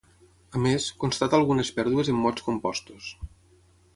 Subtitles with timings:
[0.59, 3.13] A més, constata algunes pèrdues en mots compostos.